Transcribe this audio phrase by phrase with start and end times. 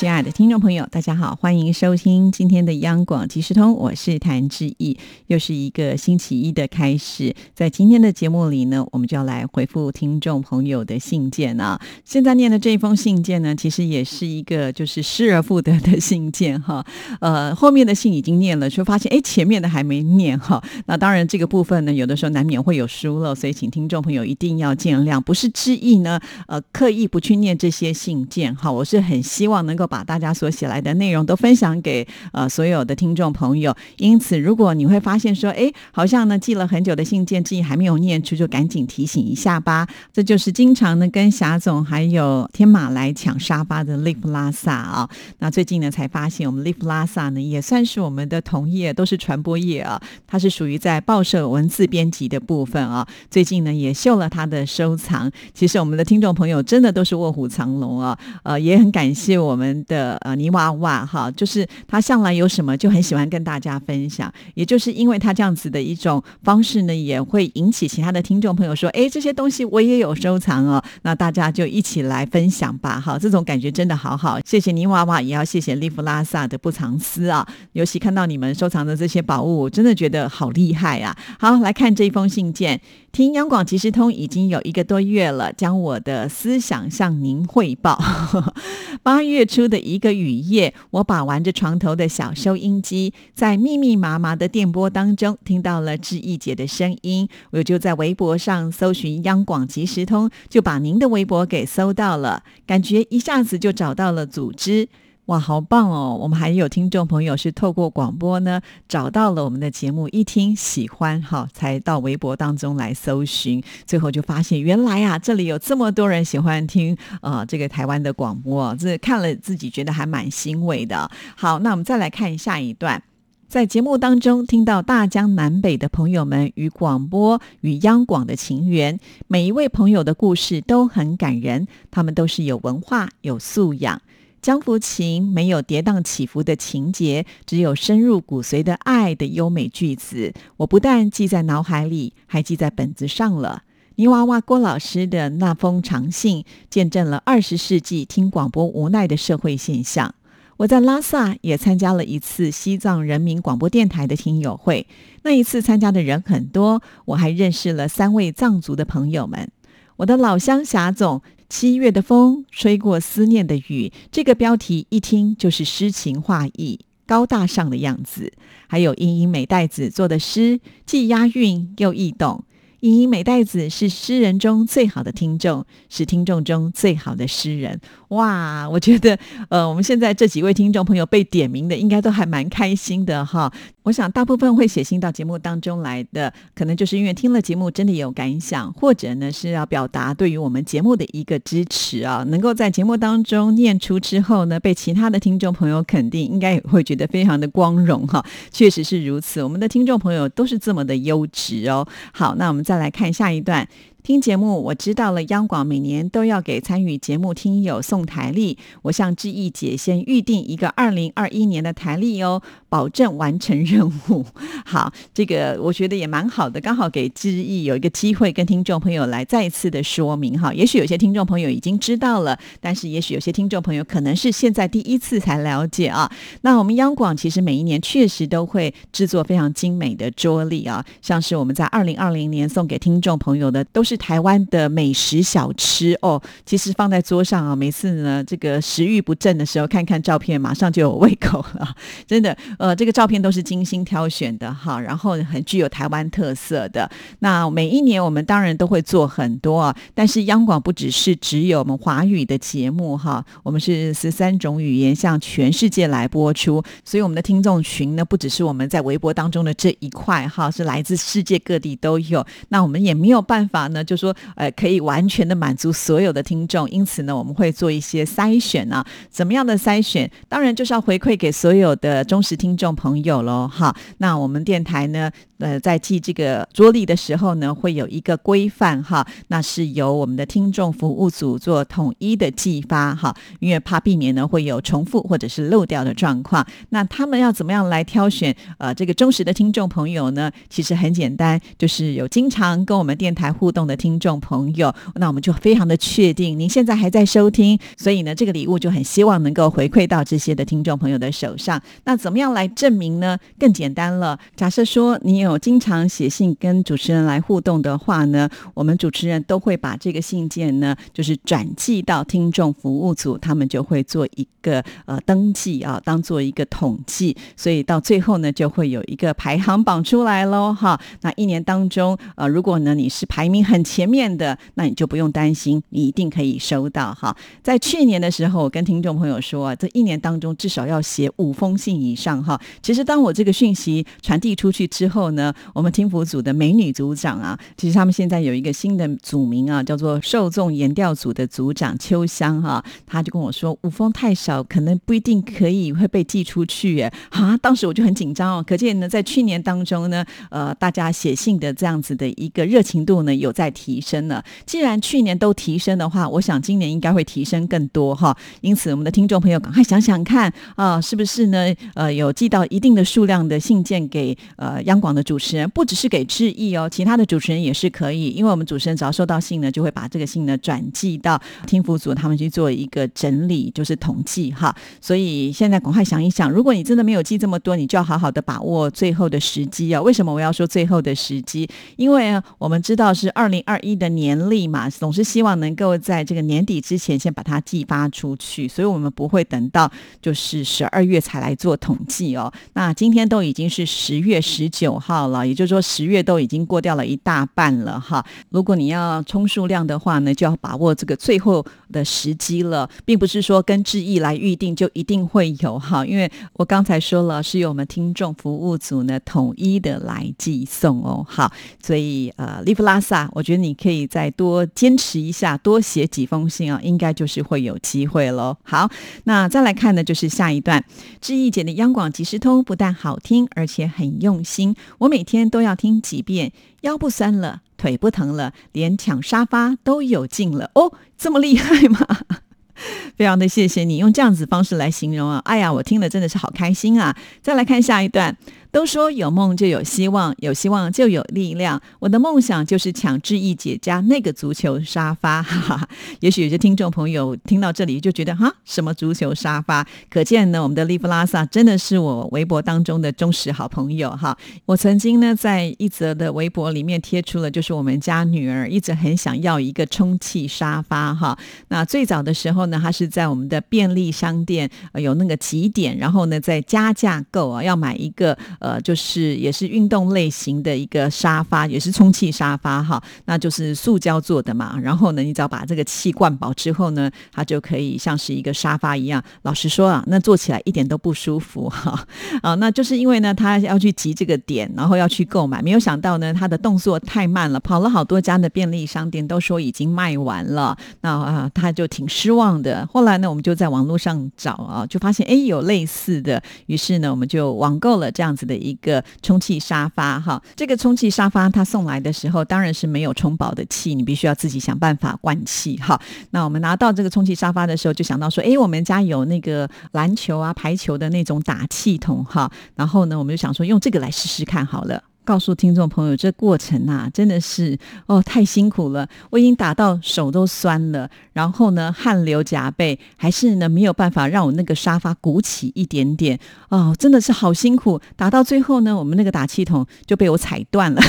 [0.00, 4.96] 亲爱的听众朋友，大家好，欢迎收听今天的央广即时通，我是谭志毅，
[5.26, 7.34] 又是一个星期一的开始。
[7.54, 11.78] 在今天的节目里呢，我们就要来回复听众朋友的信件啊。
[12.02, 16.82] 现在念的这一封信件呢，其实也是一个就是失而复得的信件哈。
[17.20, 20.64] 呃，后面的信已经念了，就发现哎，前面的还没念哈。
[20.86, 25.20] 那当然这个部分呢，有的时候难免会有疏漏，所以请听众朋友一定要见谅。
[25.20, 29.89] 不是志毅呢，呃，刻意不去念这些信件哈，我是很希望能够。
[29.90, 39.86] 把大家所写来的内容都分享给呃所有的听众朋友，因此如果你会发现说，哎，好像呢寄了很久的信件，自己还没有念出，就赶紧提醒一下吧。
[40.12, 45.10] 这就是经常呢跟霞总还有天马来抢沙发的 Live 拉萨啊。
[45.40, 50.00] 那最近呢才发现，我们 Live 拉萨呢也算是我们的同业，都是传播业啊。
[50.26, 53.04] 它是属于在报社文字编辑的部分啊。
[53.28, 55.28] 最近呢也秀了他的收藏。
[55.52, 58.16] 其实我们的听众朋友真的都是卧虎藏龙啊。
[58.44, 59.79] 呃，也很感谢我们。
[59.84, 81.16] 的呃泥娃娃哈，就是他向来有什么就很喜欢跟大家分享，也就是因为他这样子的一种方式呢，也会引起其他的听众朋友说，哎，这些东西我也有收藏哦，那大家就一起来分享吧，哈，这种感觉真的好好，谢谢泥娃娃，也要谢谢利弗拉萨的不藏私啊，尤其看到你们收藏的这些宝物，我真的觉得好厉害啊。
[81.38, 82.80] 好，来看这一封信件。
[83.12, 88.00] 听央广即时通已经有一个多月了，将我的思想向您汇报。
[89.02, 104.88] 八月初的一个雨夜，我把玩着床头的小收音机，在密密麻麻的电波当中听到了志毅姐的声音，我就在微博上搜寻央广即时通，就把您的微博给搜到了，感觉一下子就找到了组织。
[105.30, 106.18] 哇，好棒哦！
[106.20, 121.08] 我们还有听众朋友是透过广播呢找到了我们的节目，一听喜欢哈，才到微博当中来搜寻，最后就发现原来啊，这里有这么多人喜欢听啊这个台湾的广播，这看了自己觉得还蛮欣慰的。
[121.36, 123.00] 好，那我们再来看下一段，
[123.46, 128.98] 在节目当中听到大江南北的朋友们与广播与央广的情缘，
[129.28, 134.02] 每一位朋友的故事都很感人，他们都是有文化、有素养。
[134.42, 140.32] 江福琴没有跌宕起伏的情节，只有深入骨髓的爱的优美句子。
[140.56, 143.64] 我不但记在脑海里，还记在本子上了。
[143.96, 150.14] 泥娃娃郭老师的那封长信，见证了二十世纪听广播无奈的社会现象。
[150.56, 154.86] 我在拉萨也参加了一次西藏人民广播电台的听友会，
[155.22, 159.50] 那一次参加的人很多，我还认识了三位藏族的朋友们。
[159.96, 161.20] 我的老乡霞总。
[161.50, 168.32] 七月的风吹过思念的雨，这个标题一听就是诗情画意、高大上的样子。
[168.68, 172.44] 还有英英美袋子做的诗，既押韵又易懂。
[172.78, 177.78] 英英美袋子是诗人中最好的听众，是听众中最好的诗人。
[178.08, 179.18] 哇，我觉得，
[179.50, 183.52] 呃，我们现在这几位听众朋友被点名的，应该都还蛮开心的哈。
[183.82, 192.22] 我想，大部分会写信到节目当中来的，可能就是因为听了节目真的有感想，或者呢是要表达对于我们节目的一个支持啊。
[192.28, 198.24] 能够在节目当中念出之后呢，被其他的听众朋友肯定，应该也会觉得非常的光荣哈。
[198.50, 201.86] 确实是如此，我们的听众朋友都是这么的优质哦。
[202.12, 203.66] 好，那我们再来看下一段。
[204.02, 205.22] 听节目，我知道了。
[205.24, 212.40] 央广每年都要给参与节目听友送台历，我向志毅姐先预定一个二零二一年的台历哦，
[212.70, 214.24] 保证完成任务。
[214.64, 220.50] 好，这个我觉得也蛮好的，刚好给志毅有一个机会跟听众朋友来再一次的说明哈。
[220.54, 226.10] 也许有些听众朋友已经知道了，但是也许有些听众朋友可能是现在第一次才了解啊。
[226.40, 233.90] 那我们央广其实每一年确实都会制作非常精美的桌历啊，像是我们在二零二零年送给听众朋友的都是。
[233.90, 241.74] 是台湾的美食小吃哦，其实放在桌上啊，每次呢这个食欲不振的时候，看看照片，马上就有胃口了。
[242.06, 246.88] 真的，呃，这个照片都是精心挑选的哈，然后很具有台湾特色的。
[247.20, 262.22] 那每一年我们当然都会做很多，但是央广不只是只有我们华语的节目哈，我们是十三种语言向全世界来播出，所以我们的听众群呢，不只是我们在微博当中的这一块哈，是来自世界各地都有。
[262.50, 263.82] 那我们也没有办法呢。
[263.82, 268.86] 就说，呃，可以完全的满足所有的听众，因此呢，我们会做一些筛选啊。
[269.08, 270.10] 怎么样的筛选？
[270.28, 273.72] 当然就是要回馈给所有的忠实听听众朋友喽，哈。
[273.98, 275.08] 那我们电台呢，
[275.38, 286.44] 呃，在记这个桌历的时候呢，会有一个规范哈，那是由我们的听众服务组做统一的寄发哈，因为怕避免呢会有重复或者是漏掉的状况。
[286.70, 290.28] 那他们要怎么样来挑选呃这个忠实的听众朋友呢？
[290.48, 301.62] 其实很简单，就是有经常跟我们电台互动的听众朋友，那我们就非常的确定您现在还在收听，所以呢，这个礼物就很希望能够回馈到这些的听众朋友的手上。
[301.84, 303.18] 那怎么样来来证明呢？
[303.38, 320.80] 更简单了，假设说你有经常写信跟主持人来互动的话呢，我们主持人都会把这个信件呢，就是转寄到听众服务组，他们就会做一个呃登记啊，当做一个统计，所以到最后呢，就会有一个排行榜出来喽哈。
[321.02, 327.14] 那一年当中，呃，如果呢你是排名很前面的，那你就不用担心，你一定可以收到哈。
[327.42, 332.29] 在去年的时候，我跟听众朋友说，这一年当中至少要写五封信以上哈。
[332.62, 346.92] 其实当我这个讯息传递出去之后呢，我们听福组的美女组长啊，其实他们现在有一个新的组名啊，叫做受众研调组的组长秋香哈，他就跟我说五封太少，可能不一定可以会被寄出去耶。
[347.10, 354.24] 啊，当时我就很紧张哦，可见呢，在去年当中呢，呃，大家写信的这样子的一个热情度呢，有在提升了。
[354.44, 358.16] 既然去年都提升的话，我想今年应该会提升更多哈。
[358.40, 361.54] 因此，我们的听众朋友赶快想想看啊，是不是呢？
[361.74, 368.10] 呃，有寄到一定的数量的信件给呃央广的主持人，不只是给致意哦，其他的主持人也是可以。
[368.10, 374.54] 因为我们主持人只要收到信呢，就会把这个信呢转寄到听福组，他们去做一个整理，就是统计哈。
[374.82, 379.80] 所以现在赶快想一想，如果你真的没有寄这么多，你就要好好的把握最后的时机啊。
[379.80, 381.48] 为什么我要说最后的时机？
[381.76, 392.32] 因为我们知道是二零二一的年历嘛，总是希望能够在这个年底之前先把它寄发出去，所以我们不会等到就是十二月才来做统计哦。
[392.54, 398.04] 那今天都已经是十月十九号了，也就是说十月都已经过掉了一大半了哈。
[398.30, 411.04] 如果你要充数量的话呢，就要把握这个最后的时机了，并不是说跟志毅来预定就一定会有哈，因为我刚才说了是由我们听众服务组呢统一的来寄送哦。
[411.08, 411.30] 好，
[411.62, 418.36] 所以呃，利弗拉萨，我觉得你可以再多坚持一下，多写几封信啊，应该就是会有机会喽。
[418.42, 418.70] 好，
[419.04, 420.64] 那再来看呢，就是下一段，
[421.00, 426.32] 志毅姐的央广即时通不但好听，而且很用心，我每天都要听几遍，
[426.62, 431.86] 腰不酸了，腿不疼了，连抢沙发都有劲了哦，这么厉害吗？
[432.94, 436.94] 非常的谢谢你用这样子方式来形容啊，哎呀，我听了真的是好开心啊！
[437.22, 438.14] 再来看下一段。
[438.52, 441.60] 都说有梦就有希望，有希望就有力量。
[441.78, 445.22] 我的梦想就是抢志毅姐家那个足球沙发。
[445.30, 445.68] 哈哈，
[446.00, 449.64] 也许有些听众朋友听到这里就觉得哈，什么足球沙发？
[449.88, 454.16] 可见呢，我们的利弗拉萨真的是我微博当中的忠实好朋友哈。
[454.46, 461.16] 我曾经呢，在一则的微博里面贴出了，就是我们家女儿一直很想要一个充气沙发哈。
[461.48, 468.18] 那最早的时候呢，她是在我们的便利商店有那个几点，然后呢，在加价购啊，要买一个。
[468.40, 474.58] 呃，就是也是运动类型的一个沙发，也是充气沙发哈，那就是塑胶做的嘛。
[474.60, 479.02] 然后呢，你只要把这个气灌饱之后呢，它就可以像是一个沙发一样。
[479.22, 481.86] 老实说啊，那坐起来一点都不舒服哈。
[482.22, 490.56] 啊，那就是因为呢，他要去集这个点，然后要去购买，没有想到呢，他的动作太慢了，跑了好多家的便利商店，都说已经卖完了。
[490.80, 492.66] 那啊，他就挺失望的。
[492.72, 498.29] 后来呢，我们就在网络上找啊，就发现哎有类似的，于是呢，我们就网购了这样子。
[498.30, 505.80] 的一个充气沙发哈，这个充气沙发他送来的时候当然是没有充饱的气，你必须要自己想办法灌气哈。
[506.10, 514.80] 那我们拿到这个充气沙发的时候，就想到说，哎，我们家有那个篮球啊、排球的那种打气筒哈，然后呢，我们就想说用这个来试试看好了。
[515.04, 518.88] 告诉听众朋友，这过程啊，真的是哦，太辛苦了。
[519.10, 527.80] 我已经打到手都酸了，然后呢，汗流浃背，还是呢没有办法让我那个沙发鼓起一点点哦，真的是好辛苦。
[527.96, 530.80] 打到最后呢，我们那个打气筒就被我踩断了。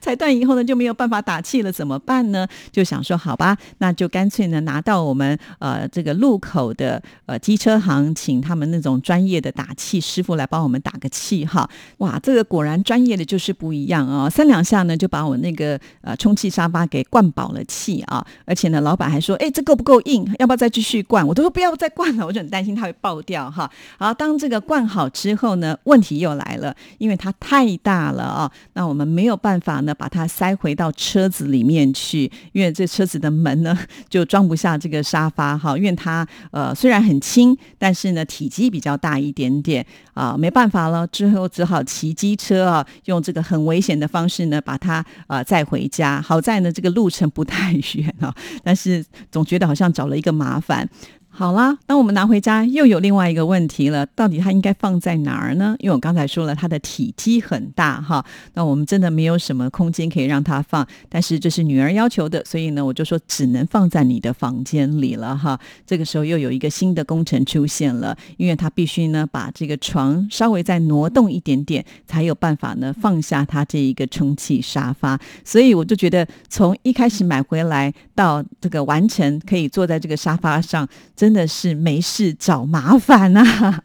[0.00, 2.46] 踩断以后呢，就没有办法打气了，怎么办呢？
[2.70, 11.68] 就想说，好吧，那就干脆呢，拿到我们呃这个路口的呃机车行，请他们那种专业的打气师傅来帮我们打个气哈。
[11.98, 14.28] 哇，这个果然专业的就是不一样啊！
[14.28, 18.24] 三两下呢，就把我那个呃充气沙发给灌饱了气啊！
[18.44, 20.24] 而且呢，老板还说，哎，这够不够硬？
[20.38, 21.26] 要不要再继续灌？
[21.26, 23.70] 我都说不要再灌了，我就很担心它会爆掉哈。
[23.98, 29.79] 好，当这个灌好之后呢，问题又来了，因为它太大了啊，那我们没有办法。
[29.80, 33.76] 法呢把它塞回到车子里面去，因为这车子的门呢
[34.08, 39.84] 就装不下这个沙发哈，因为它呃虽然很轻，但是呢体积比较大一点点
[40.14, 46.20] 啊，没办法了，之后只好骑机车啊，用这个很危险的方式呢把它呃载回家。
[46.20, 50.88] 好在呢这个路程不太 远啊，但是总觉得好像找了一个麻烦。
[51.32, 55.74] 好啦，当我们拿回家，又有另外一个问题了，到底它应该放在哪儿呢？
[55.78, 58.22] 因为我刚才说了，它的体积很大哈，
[58.54, 60.86] 那我们真的没有什么空间可以让它放。
[61.08, 65.58] 但是这是女儿要求的，所以呢，我就说只能放在你的房间里了哈。
[65.86, 75.18] 这个时候又有一个新的工程出现了，因为它必须呢把这个床稍微再挪动一点点，才有办法呢放下它这一个充气沙发。
[75.44, 80.86] 所以我就觉得，从一开始买回来到这个完成，可以坐在这个沙发上，
[81.20, 81.30] 真。
[81.32, 83.82] 的是没事找麻烦呐。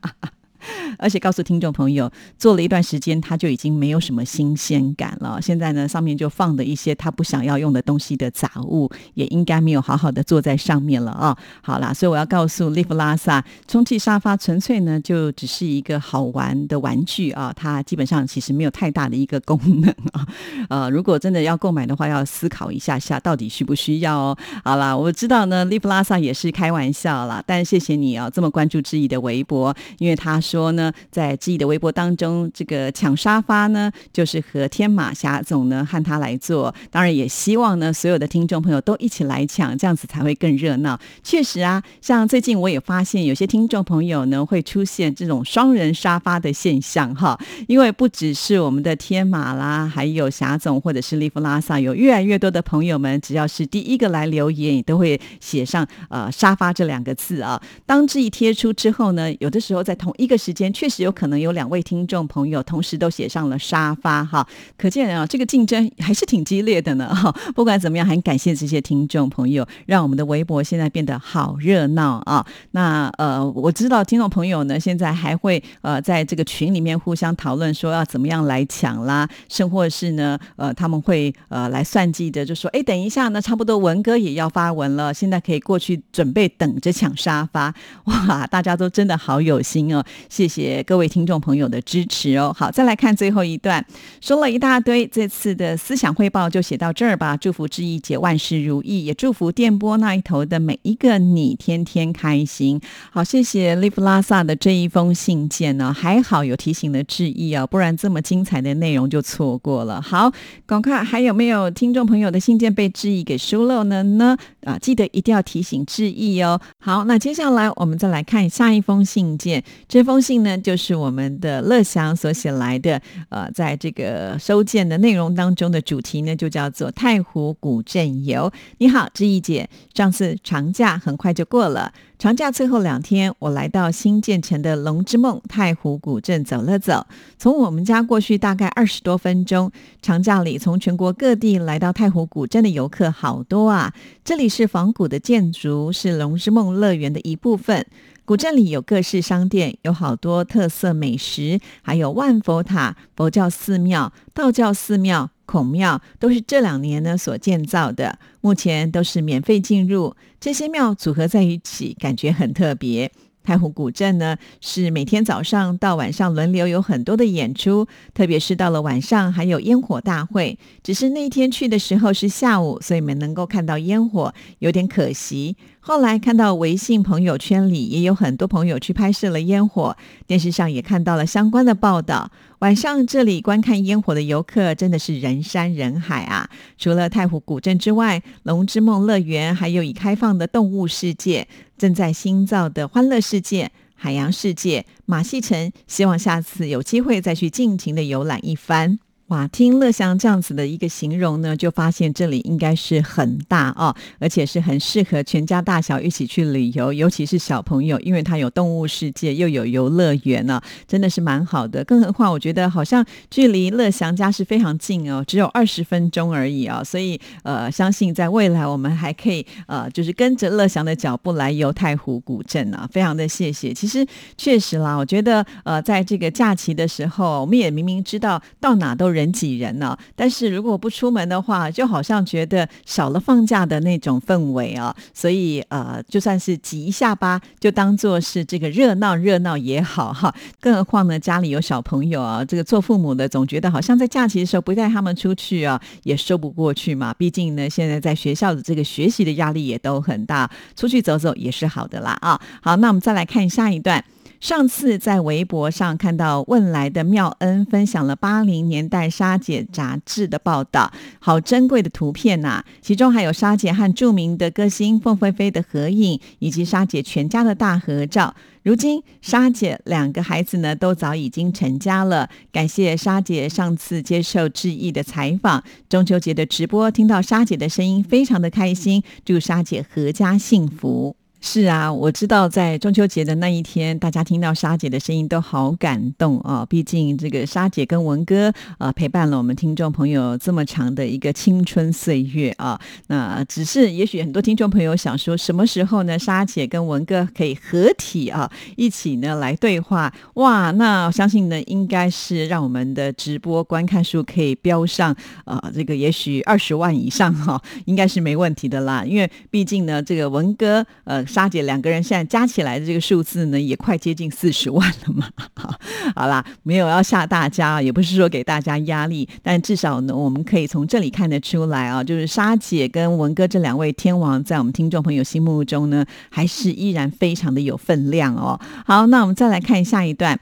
[0.97, 5.41] 而且告诉听众朋友，做了一段时间，他就已经没有什么新鲜感了。
[5.41, 11.37] 现在呢，上面就放的一些他不想要用的东西的杂物，也应该没有好好的坐在上面了啊。
[11.61, 20.27] 好啦，所以我要告诉利弗拉萨，充气沙发纯粹呢就只是一个好玩的玩具啊，它基本上其实没有太大的一个功能啊。
[20.69, 24.37] 呃，如果真的要购买的话，要思考一下下到底需不需要哦。
[24.63, 30.84] 好啦，我知道呢，利弗拉萨也是开玩笑啦，但谢谢你啊，这么关注志毅的微博，因为他说呢。
[31.11, 36.73] 在自己的微博当中，这个抢沙发呢，就是和天马侠总呢和他来做。
[36.91, 40.99] 当然也希望呢，所有的听众朋友都一起来抢，这样子才会更热闹。
[41.23, 57.61] 确实啊，像最近我也发现有些听众朋友呢会出现这种双人沙发的现象哈，因为不只是我们的天马啦，还有霞总或者是利弗拉萨，有越来越多的朋友们，只要是第一个来留言，也都会写上呃沙发这两个字啊。
[57.85, 60.65] 当这一贴出之后呢，有的时候在同一个时间。
[60.75, 64.45] 确实有可能有两位听众朋友同时都写上了沙发哈，
[64.77, 67.33] 可见啊，这个竞争还是挺激烈的呢 哈。
[67.55, 72.45] 不管怎么样，很感谢这些听众朋友，让我们的微博现在变得好热闹啊。
[72.71, 87.73] 那呃，我知道听众朋友呢，现在还会呃在这个群里面互相讨论说要怎么样来抢啦，甚或是呢呃他们会呃来算计的，就说哎，等一下呢，差不多文哥也要发文了，现在可以过去准备等着抢沙发
[88.05, 88.45] 哇！
[88.47, 90.64] 大家都真的好有心哦，谢谢。
[90.85, 93.85] 各位听众朋友的支持哦，好，再来看最后一段，
[94.21, 97.35] 说了一大堆，这次的思想汇报就写到这儿吧。
[97.37, 102.81] 祝福志毅姐万事如意，也祝福电波那一头的每一个你天天开心。
[103.11, 110.01] 好，谢谢 Live 拉萨的这一封信件呢，还好有提醒了志毅啊，不然这么精彩的内容就错过了。
[110.01, 110.31] 好，
[110.65, 114.37] 赶快还有没有听众朋友的信件被志毅给疏漏了呢？
[114.63, 116.59] 啊，记得一定要提醒志毅哦。
[116.79, 120.54] 好，那接下来我们再来看下一封信件，这封信呢。
[120.61, 128.51] 就是我们的乐祥所写来的，呃，在这个收件的内容当中的主题呢，就叫做太湖古镇游。
[128.77, 137.05] 你好，志毅姐，上次长假很快就过了，长假最后两天，我来到新建成的龙之梦太湖古镇走了走，
[137.37, 139.69] 从我们家过去大概二十多分钟。
[140.01, 143.93] 长假里从全国各地来到太湖古镇的游客好多啊，
[144.23, 147.85] 这里是仿古的建筑，是龙之梦乐园的一部分。
[148.23, 158.19] 古镇里有各式商店，有好多特色美食，还有万佛塔、佛教寺庙、道教寺庙、孔庙，都是这两年呢所建造的。
[158.41, 163.11] 目前都是免费进入，这些庙组合在一起，感觉很特别。
[163.43, 170.57] 太湖古镇呢，是每天早上到晚上轮流有很多的演出，特别是到了晚上还有烟火大会。
[170.81, 175.55] 只是那天去的时候是下午，所以没能够看到烟火，有点可惜。
[175.87, 182.31] 后来看到微信朋友圈里也有很多朋友去拍摄了烟火，电视上也看到了相关的报道。
[182.57, 186.49] 晚上这里观看烟火的游客真的是人山人海啊！
[186.79, 198.97] 除了太湖古镇之外，龙之梦乐园还有已开放的动物世界，正在新造的欢乐世界、海洋世界、马戏城，希望下次有机会再去尽情的游览一番。
[199.29, 211.83] 哇，听乐祥这样子的一个形容呢，就发现这里应该是很大哦，而且是很适合全家大小一起去旅游，尤其是小朋友，因为它有动物世界，又有游乐园呢，真的是蛮好的。
[211.85, 223.73] 更何况我觉得好像距离乐祥家是非常近哦，只有二十分钟而已啊，所以呃，相信在未来我们还可以呃，就是跟着乐祥的脚步来游太湖古镇啊，非常的谢谢。
[223.73, 224.05] 其实
[224.37, 229.24] 确实啦，我觉得呃，在这个假期的时候，我们也明明知道到哪都人。
[229.25, 229.97] 人挤人呢。
[230.15, 234.95] 但是如果不出门的话，就好像觉得少了放假的那种氛围啊。
[235.13, 240.33] 所以呃，就算是挤一下吧，就当做是这个热闹热闹也好哈。
[240.59, 247.13] 更何况呢，家里有小朋友啊，这个做父母的总觉得好像在假期的时候不带他们出去啊，也说不过去嘛。
[247.13, 252.39] 毕竟呢，现在在学校的这个学习的压力也都很大，出去走走也是好的啦啊。
[252.61, 254.03] 好，那我们再来看下一段。
[254.45, 262.63] 上次在微博上看到问来的妙恩分享了八零年代沙姐杂志的报道，好珍贵的图片呐！
[262.79, 268.35] 其中还有沙姐和著名的歌星凤飞飞的合影，以及沙姐全家的大合照。
[268.61, 272.29] 如今沙姐两个孩子呢都早已经成家了。
[272.51, 279.01] 感谢沙姐上次接受志毅的采访，中秋节的直播听到沙姐的声音，非常的开心。
[279.25, 281.15] 祝沙姐阖家幸福。
[281.47, 286.65] 是啊，我知道在中秋节的那一天，大家听到沙姐的声音都好感动啊！
[286.67, 292.81] 毕竟这个沙姐跟文哥啊，陪伴了我们听众朋友这么长的一个青春岁月啊。
[293.07, 296.17] 那只是也许很多听众朋友想说，什么时候呢？
[296.17, 300.11] 沙姐跟文哥可以合体啊，一起呢来对话？
[300.33, 309.05] 哇，那我相信呢，应该是让我们的直播观看数可以飙上啊，这个也许二十万以上哈，应该是没问题的啦。
[309.05, 311.23] 因为毕竟呢，这个文哥呃。
[311.35, 315.27] 沙姐两个人现在加起来的这个数字呢，也快接近四十万了嘛。
[316.15, 328.57] 好啦，没有要吓大家，也不是说给大家压力，但至少呢，我们可以从这里看得出来啊，就是沙姐跟文哥这两位天王，在我们听众朋友心目中呢，还是依然非常的有分量哦。
[328.85, 330.39] 好，那我们再来看下一段。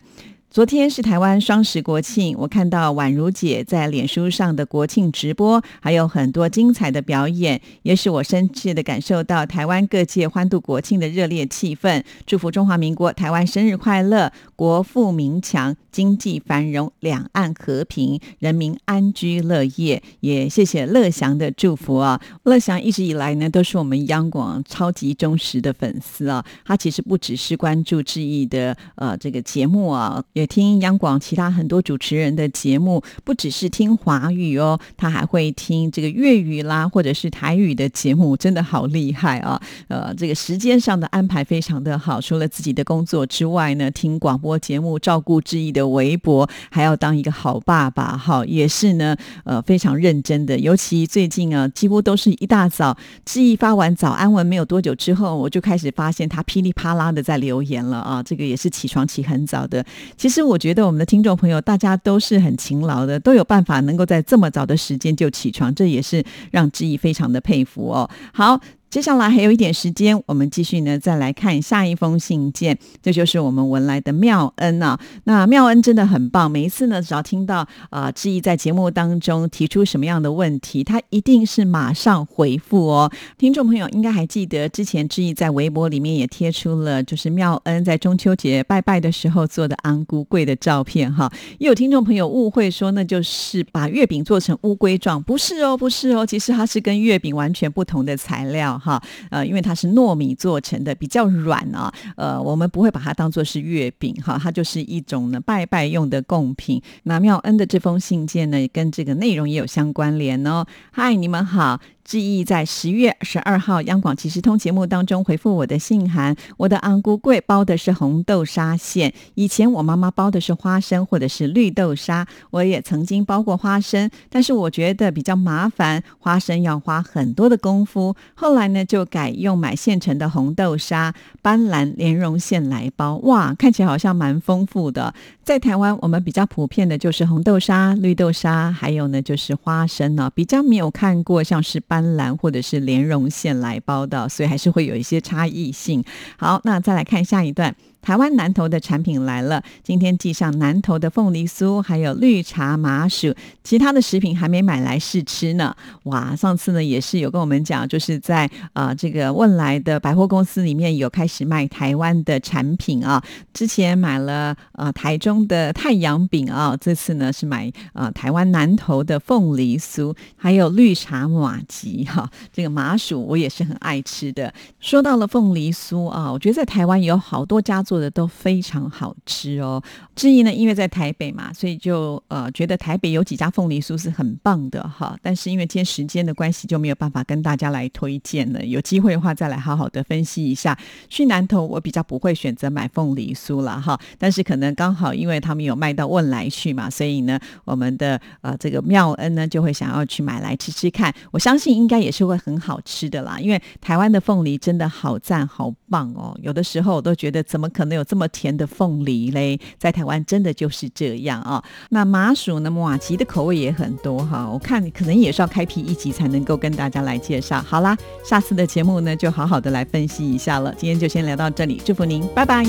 [0.54, 12.04] 昨天是台湾双十国庆，我看到宛如姐在脸书上的国庆直播，还有很多精彩的表演，也使我深切的感受到台湾各界欢度国庆的热烈气氛。
[12.28, 20.04] 祝福中华民国台湾生日快乐，国富民强，经济繁荣，两岸和平，人民安居乐业。
[20.20, 22.22] 也谢谢乐祥的祝福啊！
[22.44, 26.46] 乐祥一直以来呢，都是我们央广超级忠实的粉丝啊。
[26.64, 39.62] 他其实不只是关注志毅的呃这个节目啊，听央广其他很多主持人的节目，不只是听华语哦，他还会听这个粤语啦，或者是台语的节目，真的好厉害啊！
[39.88, 50.60] 呃，这个时间上的安排非常的好，除了自己的工作之外呢，听广播节目，照顾志毅的微博，还要当一个好爸爸，哈，也是呢，呃，非常认真的。
[50.60, 59.84] 尤其最近啊，几乎都是一大早，志毅发完早安文没有多久之后，我就开始发现他噼里啪啦的在留言了啊，这个也是起床起很早的，
[60.18, 60.33] 其实。
[60.34, 68.10] 其实我觉得我们的听众朋友大家都是很勤劳的，都有办法能够在这么早的时间就起床，这也是让志毅非常的佩服哦。
[68.34, 68.60] 好。
[68.94, 72.78] 接下来还有一点时间，我们继续呢，再来看下一封信件。
[73.02, 75.00] 这就是我们文莱的妙恩啊。
[75.24, 83.12] 那妙恩真的很棒，每一次呢，只要听到啊志毅在节目当中提出什么样的问题，他一定是马上回复哦。
[83.36, 91.28] 听众朋友应该还记得，之前志毅在微博里面也贴出了，就是妙恩在中秋节拜拜的时候做的安菇柜的照片哈。
[91.58, 98.80] 也有听众朋友误会说，那就是把月饼做成乌龟状，不是哦，不是哦，其实它是跟月饼完全不同的材料。
[98.84, 106.82] 哈，呃，因为它是糯米做成的，比较软啊，呃，我们不会把它当做是月饼哈，它就是一种呢拜拜用的贡品。
[107.04, 110.66] 那妙恩的这封信件呢，跟这个内容也有相关联哦。
[110.92, 111.80] 嗨，你们好。
[112.04, 119.14] 志毅在十月十二号央广即时通节目当中回复我的信函，我的安菇柜包的是红豆沙馅。
[119.36, 128.14] 以前我妈妈包的是花生或者是绿豆沙，我也曾经包过花生，但是我觉得比较麻烦，花生要花很多的功夫。
[128.36, 131.14] 后来呢，就改用买现成的红豆沙、
[131.44, 133.18] 斑斓莲蓉馅来包。
[133.18, 135.14] 哇，看起来好像蛮丰富的。
[135.44, 141.84] 在台湾，我们比较普遍的就是红豆沙、绿豆沙，还有呢就是花生呢，比较没有看过像是。
[141.86, 146.02] 斑斓或者是莲蓉馅来包的，所以还是会有一些差异性。
[146.38, 147.76] 好，那再来看下一段。
[148.04, 155.74] 台湾南投的产品来了，今天寄上南投的凤梨酥，还有绿茶麻薯，其他的食品还没买来试吃呢。
[156.04, 163.24] 哇，上次呢也是有跟我们讲，就是在啊这个问来的百货公司里面有开始卖台湾的产品啊。
[163.54, 172.30] 之前买了呃台中的太阳饼啊，这次呢是买呃台湾南投的凤梨酥，还有绿茶马吉哈。
[172.52, 174.54] 这个麻薯我也是很爱吃的。
[174.82, 177.93] 说到了凤梨酥啊，我觉得在台湾有好多家族。
[177.94, 179.80] 做的都非常好吃哦。
[180.16, 185.16] 志毅呢，因为在台北嘛，所以就呃觉得台北有几家凤梨酥是很棒的哈。
[185.22, 188.66] 但是因为今天时间的关系，就没有办法跟大家来推荐了。
[188.66, 190.76] 有机会的话，再来好好的分析一下。
[191.08, 194.00] 去南投，我比较不会选择买凤梨酥了哈。
[194.18, 201.14] 但是可能刚好因为他们有卖到汶来去嘛，所以呢，我们的呃这个妙恩呢就会想要去买来吃吃看。
[201.30, 206.36] 我相信应该也是会很好吃的啦，因为台湾的凤梨真的好赞好棒哦。
[206.42, 209.60] 有的时候我都觉得，怎么可可能有这么甜的凤梨嘞？
[209.78, 211.62] 在台湾真的就是这样啊。
[211.90, 214.50] 那麻薯呢，瓦吉的口味也很多哈。
[214.50, 217.62] 我看可能也是要开辟一集才能够跟大家来介绍。
[217.62, 220.74] 好啦，下次的节目呢，就好好的来分析一下了。
[220.78, 222.64] 今天就先聊到这里，祝福您，拜拜。